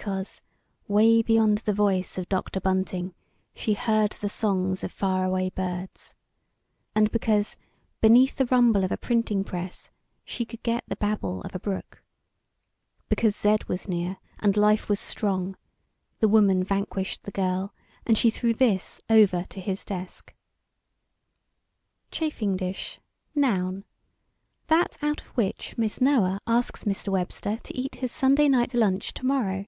Because, 0.00 0.40
way 0.86 1.20
beyond 1.20 1.58
the 1.58 1.72
voice 1.72 2.16
of 2.16 2.28
Dr. 2.28 2.60
Bunting 2.60 3.12
she 3.56 3.72
heard 3.74 4.12
the 4.20 4.28
songs 4.28 4.84
of 4.84 4.92
far 4.92 5.24
away 5.24 5.50
birds, 5.50 6.14
and 6.94 7.10
because 7.10 7.56
beneath 8.00 8.36
the 8.36 8.46
rumble 8.46 8.84
of 8.84 8.92
a 8.92 8.96
printing 8.96 9.42
press 9.42 9.90
she 10.24 10.44
could 10.44 10.62
get 10.62 10.84
the 10.86 10.94
babble 10.94 11.42
of 11.42 11.56
a 11.56 11.58
brook, 11.58 12.04
because 13.08 13.34
Z 13.34 13.56
was 13.66 13.88
near 13.88 14.18
and 14.38 14.56
life 14.56 14.88
was 14.88 15.00
strong, 15.00 15.56
the 16.20 16.28
woman 16.28 16.62
vanquished 16.62 17.24
the 17.24 17.32
girl, 17.32 17.74
and 18.06 18.16
she 18.16 18.30
threw 18.30 18.54
this 18.54 19.00
over 19.10 19.42
to 19.46 19.60
his 19.60 19.84
desk: 19.84 20.32
"CHAFING 22.12 22.56
DISH, 22.56 23.00
n. 23.36 23.82
That 24.68 24.98
out 25.02 25.22
of 25.22 25.26
which 25.36 25.76
Miss 25.76 26.00
Noah 26.00 26.40
asks 26.46 26.84
Mr. 26.84 27.08
Webster 27.08 27.56
to 27.64 27.76
eat 27.76 27.96
his 27.96 28.12
Sunday 28.12 28.48
night 28.48 28.72
lunch 28.72 29.12
tomorrow. 29.12 29.66